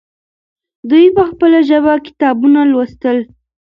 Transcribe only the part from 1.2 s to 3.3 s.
خپله ژبه کتابونه لوستل.